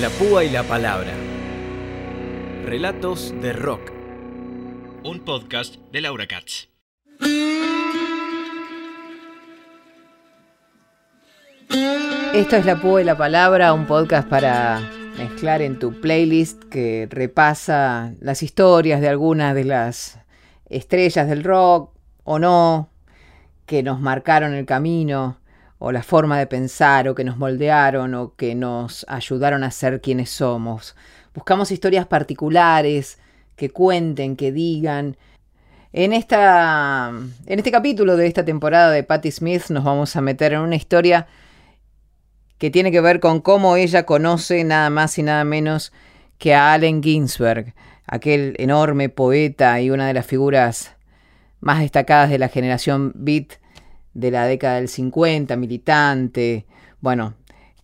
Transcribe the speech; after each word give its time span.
La 0.00 0.10
púa 0.10 0.44
y 0.44 0.50
la 0.50 0.62
palabra. 0.62 1.12
Relatos 2.64 3.34
de 3.42 3.52
rock. 3.52 3.90
Un 5.02 5.24
podcast 5.24 5.74
de 5.90 6.00
Laura 6.00 6.28
Katz. 6.28 6.68
Esto 12.32 12.56
es 12.56 12.64
La 12.64 12.80
Púa 12.80 13.02
y 13.02 13.04
la 13.04 13.18
Palabra, 13.18 13.72
un 13.72 13.86
podcast 13.86 14.28
para 14.28 14.88
mezclar 15.16 15.62
en 15.62 15.80
tu 15.80 16.00
playlist 16.00 16.62
que 16.62 17.08
repasa 17.10 18.14
las 18.20 18.44
historias 18.44 19.00
de 19.00 19.08
algunas 19.08 19.52
de 19.56 19.64
las 19.64 20.20
estrellas 20.66 21.28
del 21.28 21.42
rock 21.42 21.92
o 22.22 22.38
no, 22.38 22.92
que 23.66 23.82
nos 23.82 23.98
marcaron 23.98 24.54
el 24.54 24.64
camino, 24.64 25.37
o 25.78 25.92
la 25.92 26.02
forma 26.02 26.38
de 26.38 26.46
pensar, 26.46 27.08
o 27.08 27.14
que 27.14 27.24
nos 27.24 27.36
moldearon, 27.36 28.14
o 28.14 28.34
que 28.34 28.54
nos 28.54 29.06
ayudaron 29.08 29.64
a 29.64 29.70
ser 29.70 30.00
quienes 30.00 30.30
somos. 30.30 30.96
Buscamos 31.34 31.70
historias 31.70 32.06
particulares 32.06 33.18
que 33.56 33.70
cuenten, 33.70 34.36
que 34.36 34.52
digan. 34.52 35.16
En, 35.92 36.12
esta, 36.12 37.12
en 37.46 37.58
este 37.58 37.70
capítulo 37.70 38.16
de 38.16 38.26
esta 38.26 38.44
temporada 38.44 38.90
de 38.90 39.04
Patti 39.04 39.30
Smith 39.30 39.68
nos 39.70 39.84
vamos 39.84 40.16
a 40.16 40.20
meter 40.20 40.52
en 40.52 40.60
una 40.60 40.76
historia 40.76 41.26
que 42.58 42.70
tiene 42.70 42.90
que 42.90 43.00
ver 43.00 43.20
con 43.20 43.40
cómo 43.40 43.76
ella 43.76 44.04
conoce 44.04 44.64
nada 44.64 44.90
más 44.90 45.16
y 45.18 45.22
nada 45.22 45.44
menos 45.44 45.92
que 46.38 46.54
a 46.54 46.72
Allen 46.72 47.02
Ginsberg, 47.02 47.74
aquel 48.06 48.54
enorme 48.58 49.08
poeta 49.08 49.80
y 49.80 49.90
una 49.90 50.06
de 50.06 50.14
las 50.14 50.26
figuras 50.26 50.96
más 51.60 51.80
destacadas 51.80 52.30
de 52.30 52.38
la 52.38 52.48
generación 52.48 53.12
beat 53.14 53.54
de 54.18 54.32
la 54.32 54.46
década 54.46 54.76
del 54.76 54.88
50, 54.88 55.56
militante, 55.56 56.66
bueno, 57.00 57.34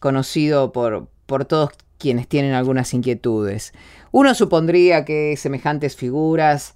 conocido 0.00 0.72
por, 0.72 1.06
por 1.26 1.44
todos 1.44 1.70
quienes 1.96 2.26
tienen 2.26 2.54
algunas 2.54 2.92
inquietudes. 2.92 3.72
Uno 4.10 4.34
supondría 4.34 5.04
que 5.04 5.36
semejantes 5.36 5.94
figuras 5.94 6.74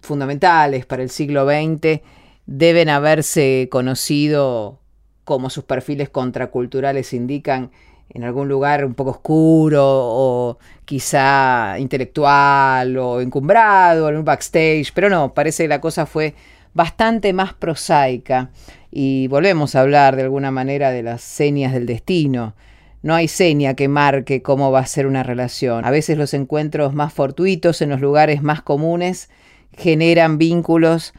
fundamentales 0.00 0.86
para 0.86 1.02
el 1.02 1.10
siglo 1.10 1.46
XX 1.46 2.00
deben 2.46 2.88
haberse 2.88 3.68
conocido 3.70 4.80
como 5.24 5.50
sus 5.50 5.64
perfiles 5.64 6.08
contraculturales 6.08 7.12
indican, 7.12 7.70
en 8.08 8.24
algún 8.24 8.48
lugar 8.48 8.86
un 8.86 8.94
poco 8.94 9.10
oscuro 9.10 9.84
o 9.84 10.58
quizá 10.86 11.78
intelectual 11.78 12.96
o 12.96 13.20
encumbrado 13.20 14.08
en 14.08 14.16
un 14.16 14.24
backstage, 14.24 14.92
pero 14.94 15.10
no, 15.10 15.34
parece 15.34 15.64
que 15.64 15.68
la 15.68 15.82
cosa 15.82 16.06
fue 16.06 16.34
bastante 16.78 17.32
más 17.32 17.54
prosaica 17.54 18.50
y 18.92 19.26
volvemos 19.26 19.74
a 19.74 19.80
hablar 19.80 20.14
de 20.14 20.22
alguna 20.22 20.52
manera 20.52 20.92
de 20.92 21.02
las 21.02 21.22
señas 21.22 21.72
del 21.72 21.86
destino. 21.86 22.54
No 23.02 23.16
hay 23.16 23.26
seña 23.26 23.74
que 23.74 23.88
marque 23.88 24.42
cómo 24.42 24.70
va 24.70 24.78
a 24.78 24.86
ser 24.86 25.08
una 25.08 25.24
relación. 25.24 25.84
A 25.84 25.90
veces 25.90 26.16
los 26.16 26.34
encuentros 26.34 26.94
más 26.94 27.12
fortuitos 27.12 27.82
en 27.82 27.90
los 27.90 28.00
lugares 28.00 28.42
más 28.42 28.62
comunes 28.62 29.28
generan 29.76 30.38
vínculos 30.38 31.14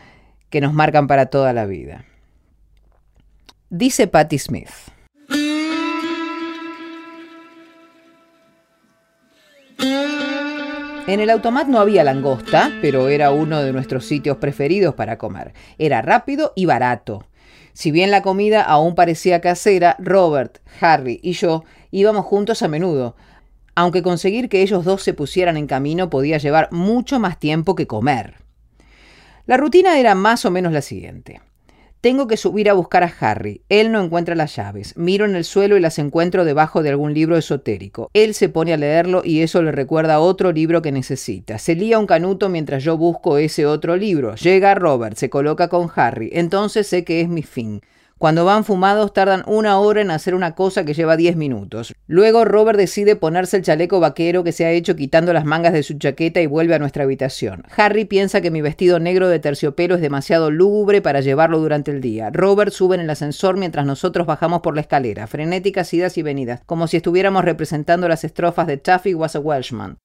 que 0.50 0.62
nos 0.62 0.74
marcan 0.74 1.08
para 1.08 1.26
toda 1.26 1.52
la 1.52 1.66
vida. 1.66 2.06
Dice 3.70 4.08
Patti 4.08 4.40
Smith. 4.40 4.70
En 11.10 11.20
el 11.20 11.32
automat 11.32 11.66
no 11.66 11.80
había 11.80 12.04
langosta, 12.04 12.72
pero 12.84 13.10
era 13.10 13.32
uno 13.32 13.64
de 13.64 13.74
nuestros 13.74 14.06
sitios 14.06 14.38
preferidos 14.38 14.94
para 14.94 15.18
comer. 15.18 15.54
Era 15.80 16.04
rápido 16.04 16.54
y 16.56 16.68
barato. 16.68 17.26
Si 17.74 17.90
bien 17.90 18.12
la 18.12 18.22
comida 18.22 18.62
aún 18.62 18.94
parecía 18.94 19.42
casera, 19.42 19.96
Robert, 19.98 20.60
Harry 20.80 21.20
y 21.24 21.32
yo 21.32 21.64
íbamos 21.90 22.28
juntos 22.28 22.62
a 22.62 22.68
menudo, 22.68 23.16
aunque 23.74 24.04
conseguir 24.04 24.50
que 24.50 24.62
ellos 24.62 24.86
dos 24.86 25.02
se 25.02 25.16
pusieran 25.16 25.58
en 25.58 25.66
camino 25.66 26.12
podía 26.12 26.38
llevar 26.38 26.72
mucho 26.72 27.20
más 27.20 27.40
tiempo 27.40 27.74
que 27.74 27.88
comer. 27.88 28.36
La 29.48 29.58
rutina 29.58 29.98
era 29.98 30.14
más 30.14 30.46
o 30.46 30.52
menos 30.52 30.72
la 30.74 30.84
siguiente. 30.84 31.42
Tengo 32.02 32.28
que 32.28 32.38
subir 32.38 32.70
a 32.70 32.74
buscar 32.74 33.04
a 33.04 33.14
Harry. 33.20 33.62
Él 33.68 33.92
no 33.92 34.02
encuentra 34.02 34.34
las 34.34 34.56
llaves. 34.56 34.96
Miro 34.96 35.26
en 35.26 35.36
el 35.36 35.44
suelo 35.44 35.76
y 35.76 35.82
las 35.82 36.00
encuentro 36.00 36.46
debajo 36.46 36.82
de 36.82 36.92
algún 36.92 37.14
libro 37.14 37.36
esotérico. 37.36 38.10
Él 38.14 38.34
se 38.34 38.48
pone 38.48 38.72
a 38.72 38.78
leerlo 38.78 39.22
y 39.26 39.42
eso 39.42 39.62
le 39.62 39.74
recuerda 39.74 40.22
otro 40.22 40.54
libro 40.54 40.82
que 40.82 40.94
necesita. 40.94 41.58
Se 41.58 41.76
lía 41.76 42.00
un 42.00 42.08
canuto 42.08 42.48
mientras 42.48 42.86
yo 42.86 42.98
busco 42.98 43.38
ese 43.38 43.66
otro 43.66 43.98
libro. 43.98 44.36
Llega 44.36 44.76
Robert, 44.76 45.18
se 45.18 45.30
coloca 45.30 45.68
con 45.68 45.92
Harry. 45.94 46.30
Entonces 46.32 46.88
sé 46.88 47.04
que 47.04 47.20
es 47.20 47.28
mi 47.28 47.44
fin. 47.44 47.82
Cuando 48.20 48.44
van 48.44 48.66
fumados 48.66 49.14
tardan 49.14 49.44
una 49.48 49.80
hora 49.80 50.02
en 50.02 50.12
hacer 50.12 50.36
una 50.36 50.54
cosa 50.54 50.84
que 50.84 50.94
lleva 50.94 51.16
10 51.16 51.38
minutos. 51.38 51.94
Luego 52.06 52.44
Robert 52.44 52.78
decide 52.78 53.16
ponerse 53.16 53.56
el 53.56 53.64
chaleco 53.64 54.02
vaquero 54.02 54.44
que 54.44 54.52
se 54.52 54.66
ha 54.66 54.72
hecho 54.72 54.98
quitando 54.98 55.32
las 55.32 55.46
mangas 55.46 55.72
de 55.72 55.84
su 55.84 55.98
chaqueta 55.98 56.42
y 56.42 56.46
vuelve 56.46 56.76
a 56.76 56.80
nuestra 56.80 57.06
habitación. 57.06 57.64
Harry 57.78 58.04
piensa 58.04 58.42
que 58.42 58.52
mi 58.52 58.60
vestido 58.60 59.00
negro 59.00 59.30
de 59.30 59.40
terciopelo 59.40 59.96
es 59.96 60.02
demasiado 60.02 60.52
lúgubre 60.52 61.02
para 61.02 61.22
llevarlo 61.22 61.60
durante 61.60 61.92
el 61.92 62.02
día. 62.02 62.30
Robert 62.30 62.74
sube 62.74 62.96
en 62.96 63.02
el 63.02 63.10
ascensor 63.10 63.56
mientras 63.56 63.86
nosotros 63.86 64.28
bajamos 64.28 64.60
por 64.60 64.76
la 64.76 64.82
escalera, 64.82 65.26
frenéticas 65.26 65.94
idas 65.94 66.18
y 66.18 66.22
venidas, 66.22 66.60
como 66.66 66.88
si 66.88 66.98
estuviéramos 66.98 67.46
representando 67.46 68.10
las 68.10 68.26
estrofas 68.26 68.68
de 68.68 68.76
Taffy 68.76 69.14
was 69.14 69.38
a 69.38 69.40
Welshman. 69.40 69.98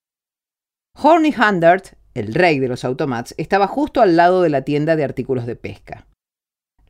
Horny 0.96 1.34
Hundert, 1.36 1.94
el 2.14 2.32
rey 2.32 2.60
de 2.60 2.68
los 2.68 2.84
automats, 2.84 3.34
estaba 3.38 3.66
justo 3.66 4.00
al 4.00 4.14
lado 4.14 4.40
de 4.40 4.50
la 4.50 4.62
tienda 4.62 4.94
de 4.94 5.02
artículos 5.02 5.46
de 5.46 5.56
pesca. 5.56 6.06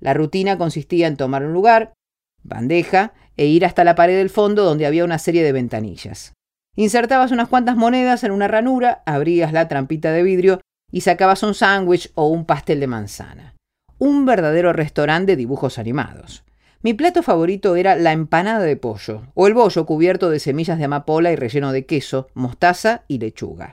La 0.05 0.13
rutina 0.13 0.59
consistía 0.59 1.07
en 1.07 1.17
tomar 1.17 1.47
un 1.47 1.55
lugar, 1.55 1.95
bandeja, 2.43 3.15
e 3.39 3.47
ir 3.47 3.65
hasta 3.65 3.85
la 3.85 3.95
pared 3.95 4.19
del 4.19 4.29
fondo 4.29 4.63
donde 4.63 4.85
había 4.85 5.03
una 5.03 5.19
serie 5.19 5.43
de 5.43 5.53
ventanillas. 5.53 6.35
Insertabas 6.77 7.33
unas 7.33 7.49
cuantas 7.49 7.75
monedas 7.77 8.23
en 8.23 8.31
una 8.31 8.47
ranura, 8.47 9.03
abrías 9.07 9.55
la 9.55 9.67
trampita 9.67 10.13
de 10.13 10.23
vidrio 10.23 10.61
y 10.93 11.01
sacabas 11.01 11.43
un 11.43 11.55
sándwich 11.55 12.13
o 12.17 12.29
un 12.29 12.45
pastel 12.45 12.81
de 12.81 12.87
manzana. 12.87 13.55
Un 13.99 14.27
verdadero 14.27 14.75
restaurante 14.75 15.33
de 15.33 15.37
dibujos 15.37 15.79
animados. 15.79 16.45
Mi 16.83 16.93
plato 16.93 17.23
favorito 17.23 17.75
era 17.75 17.97
la 17.97 18.13
empanada 18.13 18.63
de 18.63 18.77
pollo, 18.77 19.33
o 19.33 19.47
el 19.47 19.55
bollo 19.55 19.87
cubierto 19.87 20.29
de 20.29 20.39
semillas 20.39 20.77
de 20.77 20.85
amapola 20.85 21.33
y 21.33 21.37
relleno 21.37 21.73
de 21.73 21.87
queso, 21.87 22.29
mostaza 22.35 23.05
y 23.09 23.21
lechuga. 23.21 23.73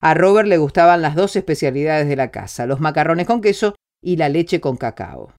A 0.00 0.14
Robert 0.14 0.48
le 0.48 0.56
gustaban 0.56 1.02
las 1.02 1.14
dos 1.14 1.36
especialidades 1.36 2.08
de 2.08 2.16
la 2.16 2.30
casa, 2.30 2.64
los 2.64 2.80
macarrones 2.80 3.26
con 3.26 3.42
queso 3.42 3.74
y 4.02 4.16
la 4.16 4.30
leche 4.30 4.62
con 4.62 4.78
cacao. 4.78 5.34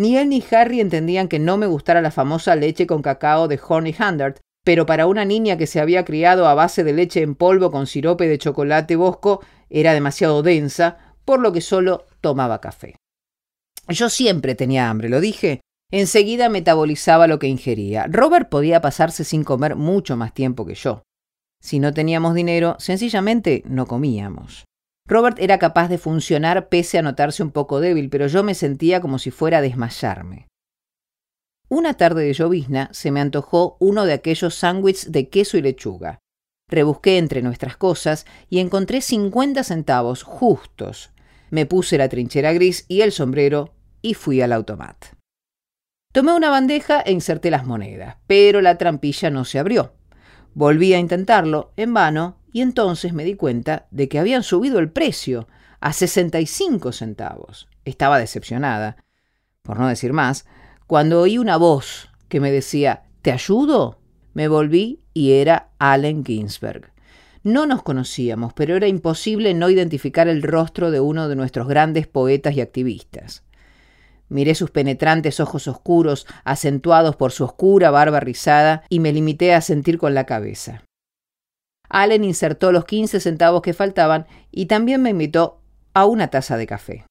Ni 0.00 0.16
él 0.16 0.30
ni 0.30 0.42
Harry 0.50 0.80
entendían 0.80 1.28
que 1.28 1.38
no 1.38 1.58
me 1.58 1.66
gustara 1.66 2.00
la 2.00 2.10
famosa 2.10 2.56
leche 2.56 2.86
con 2.86 3.02
cacao 3.02 3.48
de 3.48 3.60
Horny 3.62 3.94
Hundred, 4.00 4.36
pero 4.64 4.86
para 4.86 5.06
una 5.06 5.26
niña 5.26 5.58
que 5.58 5.66
se 5.66 5.78
había 5.78 6.06
criado 6.06 6.48
a 6.48 6.54
base 6.54 6.84
de 6.84 6.94
leche 6.94 7.20
en 7.20 7.34
polvo 7.34 7.70
con 7.70 7.86
sirope 7.86 8.26
de 8.26 8.38
chocolate 8.38 8.96
bosco 8.96 9.42
era 9.68 9.92
demasiado 9.92 10.42
densa, 10.42 10.96
por 11.26 11.38
lo 11.38 11.52
que 11.52 11.60
solo 11.60 12.06
tomaba 12.22 12.62
café. 12.62 12.96
Yo 13.88 14.08
siempre 14.08 14.54
tenía 14.54 14.88
hambre, 14.88 15.10
lo 15.10 15.20
dije. 15.20 15.60
Enseguida 15.92 16.48
metabolizaba 16.48 17.26
lo 17.26 17.38
que 17.38 17.48
ingería. 17.48 18.06
Robert 18.08 18.48
podía 18.48 18.80
pasarse 18.80 19.22
sin 19.24 19.44
comer 19.44 19.76
mucho 19.76 20.16
más 20.16 20.32
tiempo 20.32 20.64
que 20.64 20.76
yo. 20.76 21.02
Si 21.60 21.78
no 21.78 21.92
teníamos 21.92 22.32
dinero, 22.34 22.76
sencillamente 22.78 23.64
no 23.66 23.84
comíamos. 23.84 24.64
Robert 25.10 25.40
era 25.40 25.58
capaz 25.58 25.88
de 25.88 25.98
funcionar 25.98 26.68
pese 26.68 26.96
a 26.96 27.02
notarse 27.02 27.42
un 27.42 27.50
poco 27.50 27.80
débil, 27.80 28.08
pero 28.10 28.28
yo 28.28 28.44
me 28.44 28.54
sentía 28.54 29.00
como 29.00 29.18
si 29.18 29.32
fuera 29.32 29.58
a 29.58 29.60
desmayarme. 29.60 30.46
Una 31.68 31.94
tarde 31.94 32.22
de 32.22 32.32
llovizna 32.32 32.88
se 32.92 33.10
me 33.10 33.20
antojó 33.20 33.76
uno 33.80 34.04
de 34.04 34.12
aquellos 34.12 34.54
sándwiches 34.54 35.10
de 35.10 35.28
queso 35.28 35.58
y 35.58 35.62
lechuga. 35.62 36.20
Rebusqué 36.68 37.18
entre 37.18 37.42
nuestras 37.42 37.76
cosas 37.76 38.24
y 38.48 38.60
encontré 38.60 39.00
50 39.00 39.64
centavos 39.64 40.22
justos. 40.22 41.10
Me 41.50 41.66
puse 41.66 41.98
la 41.98 42.08
trinchera 42.08 42.52
gris 42.52 42.84
y 42.86 43.00
el 43.00 43.10
sombrero 43.10 43.74
y 44.02 44.14
fui 44.14 44.40
al 44.40 44.52
automat. 44.52 45.06
Tomé 46.12 46.34
una 46.34 46.50
bandeja 46.50 47.00
e 47.00 47.10
inserté 47.10 47.50
las 47.50 47.66
monedas, 47.66 48.18
pero 48.28 48.60
la 48.60 48.78
trampilla 48.78 49.30
no 49.30 49.44
se 49.44 49.58
abrió. 49.58 49.92
Volví 50.54 50.92
a 50.94 50.98
intentarlo, 50.98 51.72
en 51.76 51.94
vano, 51.94 52.36
y 52.52 52.62
entonces 52.62 53.12
me 53.12 53.24
di 53.24 53.34
cuenta 53.34 53.86
de 53.90 54.08
que 54.08 54.18
habían 54.18 54.42
subido 54.42 54.78
el 54.78 54.90
precio 54.90 55.46
a 55.80 55.92
65 55.92 56.92
centavos. 56.92 57.68
Estaba 57.84 58.18
decepcionada, 58.18 58.96
por 59.62 59.78
no 59.78 59.88
decir 59.88 60.12
más, 60.12 60.46
cuando 60.86 61.20
oí 61.20 61.38
una 61.38 61.56
voz 61.56 62.10
que 62.28 62.40
me 62.40 62.50
decía, 62.50 63.04
¿te 63.22 63.32
ayudo? 63.32 64.00
Me 64.34 64.48
volví 64.48 65.00
y 65.14 65.32
era 65.32 65.70
Allen 65.78 66.24
Ginsberg. 66.24 66.92
No 67.42 67.66
nos 67.66 67.82
conocíamos, 67.82 68.52
pero 68.52 68.76
era 68.76 68.86
imposible 68.86 69.54
no 69.54 69.70
identificar 69.70 70.28
el 70.28 70.42
rostro 70.42 70.90
de 70.90 71.00
uno 71.00 71.28
de 71.28 71.36
nuestros 71.36 71.68
grandes 71.68 72.06
poetas 72.06 72.54
y 72.54 72.60
activistas. 72.60 73.44
Miré 74.30 74.54
sus 74.54 74.70
penetrantes 74.70 75.40
ojos 75.40 75.68
oscuros, 75.68 76.26
acentuados 76.44 77.16
por 77.16 77.32
su 77.32 77.44
oscura 77.44 77.90
barba 77.90 78.20
rizada, 78.20 78.84
y 78.88 79.00
me 79.00 79.12
limité 79.12 79.52
a 79.52 79.60
sentir 79.60 79.98
con 79.98 80.14
la 80.14 80.24
cabeza. 80.24 80.84
Allen 81.88 82.22
insertó 82.22 82.70
los 82.70 82.84
15 82.84 83.18
centavos 83.20 83.60
que 83.60 83.74
faltaban 83.74 84.26
y 84.52 84.66
también 84.66 85.02
me 85.02 85.10
invitó 85.10 85.60
a 85.92 86.06
una 86.06 86.28
taza 86.28 86.56
de 86.56 86.68
café. 86.68 87.04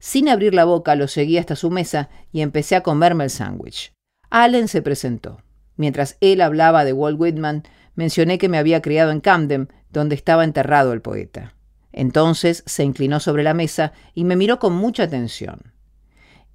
Sin 0.00 0.28
abrir 0.28 0.54
la 0.54 0.64
boca 0.64 0.94
lo 0.94 1.08
seguí 1.08 1.36
hasta 1.36 1.56
su 1.56 1.70
mesa 1.70 2.08
y 2.32 2.40
empecé 2.40 2.76
a 2.76 2.82
comerme 2.82 3.24
el 3.24 3.30
sándwich. 3.30 3.92
Allen 4.30 4.68
se 4.68 4.80
presentó. 4.80 5.42
Mientras 5.76 6.16
él 6.20 6.40
hablaba 6.40 6.84
de 6.84 6.92
Walt 6.92 7.20
Whitman, 7.20 7.64
mencioné 7.96 8.38
que 8.38 8.48
me 8.48 8.58
había 8.58 8.80
criado 8.80 9.10
en 9.10 9.20
Camden, 9.20 9.68
donde 9.90 10.14
estaba 10.14 10.44
enterrado 10.44 10.92
el 10.92 11.02
poeta. 11.02 11.54
Entonces 11.92 12.62
se 12.66 12.84
inclinó 12.84 13.18
sobre 13.18 13.42
la 13.42 13.54
mesa 13.54 13.92
y 14.14 14.22
me 14.22 14.36
miró 14.36 14.60
con 14.60 14.74
mucha 14.74 15.02
atención. 15.02 15.72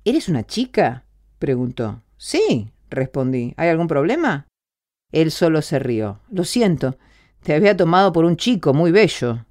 ¿Eres 0.07 0.29
una 0.29 0.45
chica? 0.45 1.03
preguntó. 1.39 2.03
Sí, 2.17 2.71
respondí. 2.91 3.55
¿Hay 3.57 3.69
algún 3.69 3.87
problema? 3.87 4.45
Él 5.11 5.31
solo 5.31 5.63
se 5.63 5.79
rió. 5.79 6.19
Lo 6.29 6.43
siento, 6.43 6.99
te 7.41 7.55
había 7.55 7.75
tomado 7.75 8.13
por 8.13 8.23
un 8.23 8.37
chico 8.37 8.71
muy 8.71 8.91
bello. 8.91 9.45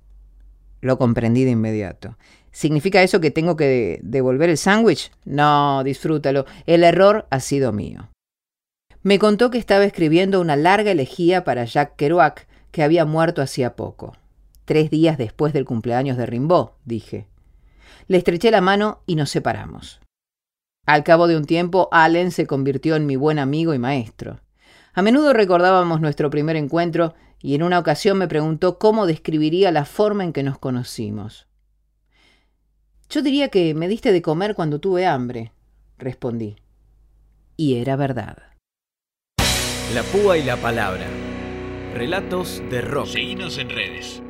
Lo 0.80 0.96
comprendí 0.96 1.42
de 1.42 1.50
inmediato. 1.50 2.16
¿Significa 2.52 3.02
eso 3.02 3.20
que 3.20 3.32
tengo 3.32 3.56
que 3.56 3.98
devolver 4.04 4.48
el 4.48 4.56
sándwich? 4.56 5.10
No, 5.24 5.82
disfrútalo. 5.82 6.46
El 6.66 6.84
error 6.84 7.26
ha 7.30 7.40
sido 7.40 7.72
mío. 7.72 8.10
Me 9.02 9.18
contó 9.18 9.50
que 9.50 9.58
estaba 9.58 9.84
escribiendo 9.84 10.40
una 10.40 10.54
larga 10.54 10.92
elegía 10.92 11.42
para 11.42 11.64
Jacques 11.64 11.96
Kerouac, 11.96 12.46
que 12.70 12.84
había 12.84 13.04
muerto 13.04 13.42
hacía 13.42 13.74
poco. 13.74 14.16
Tres 14.66 14.88
días 14.88 15.18
después 15.18 15.52
del 15.52 15.64
cumpleaños 15.64 16.16
de 16.16 16.26
Rimbaud, 16.26 16.68
dije. 16.84 17.26
Le 18.06 18.18
estreché 18.18 18.52
la 18.52 18.60
mano 18.60 19.00
y 19.04 19.16
nos 19.16 19.30
separamos. 19.30 20.00
Al 20.86 21.02
cabo 21.02 21.26
de 21.26 21.36
un 21.36 21.44
tiempo, 21.44 21.88
Allen 21.92 22.30
se 22.30 22.46
convirtió 22.46 22.96
en 22.96 23.06
mi 23.06 23.16
buen 23.16 23.38
amigo 23.38 23.74
y 23.74 23.78
maestro. 23.78 24.40
A 24.92 25.02
menudo 25.02 25.32
recordábamos 25.32 26.00
nuestro 26.00 26.30
primer 26.30 26.56
encuentro 26.56 27.14
y 27.40 27.54
en 27.54 27.62
una 27.62 27.78
ocasión 27.78 28.18
me 28.18 28.28
preguntó 28.28 28.78
cómo 28.78 29.06
describiría 29.06 29.72
la 29.72 29.84
forma 29.84 30.24
en 30.24 30.32
que 30.32 30.42
nos 30.42 30.58
conocimos. 30.58 31.46
Yo 33.10 33.22
diría 33.22 33.48
que 33.48 33.74
me 33.74 33.88
diste 33.88 34.12
de 34.12 34.22
comer 34.22 34.54
cuando 34.54 34.80
tuve 34.80 35.06
hambre, 35.06 35.52
respondí. 35.98 36.56
Y 37.56 37.76
era 37.76 37.96
verdad. 37.96 38.38
La 39.94 40.02
púa 40.02 40.38
y 40.38 40.42
la 40.42 40.56
palabra. 40.56 41.06
Relatos 41.94 42.62
de 42.70 42.80
rock. 42.80 43.06
Seguinos 43.06 43.58
en 43.58 43.70
redes. 43.70 44.23